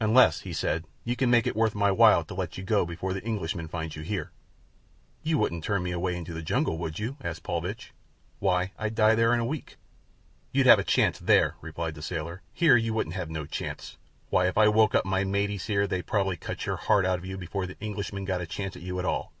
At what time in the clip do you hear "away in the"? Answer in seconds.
5.92-6.42